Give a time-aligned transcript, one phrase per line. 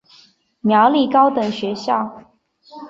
[0.61, 2.23] 苗栗高等学校